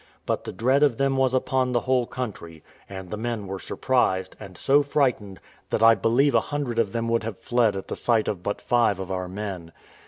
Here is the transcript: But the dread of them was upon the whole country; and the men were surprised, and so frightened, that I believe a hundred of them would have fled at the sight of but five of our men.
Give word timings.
But 0.25 0.45
the 0.45 0.51
dread 0.51 0.81
of 0.81 0.97
them 0.97 1.15
was 1.15 1.35
upon 1.35 1.73
the 1.73 1.81
whole 1.81 2.07
country; 2.07 2.63
and 2.89 3.11
the 3.11 3.17
men 3.17 3.45
were 3.45 3.59
surprised, 3.59 4.35
and 4.39 4.57
so 4.57 4.81
frightened, 4.81 5.39
that 5.69 5.83
I 5.83 5.93
believe 5.93 6.33
a 6.33 6.39
hundred 6.41 6.79
of 6.79 6.91
them 6.91 7.07
would 7.09 7.21
have 7.21 7.37
fled 7.37 7.75
at 7.75 7.87
the 7.87 7.95
sight 7.95 8.27
of 8.27 8.41
but 8.41 8.61
five 8.61 8.99
of 8.99 9.11
our 9.11 9.27
men. 9.27 9.71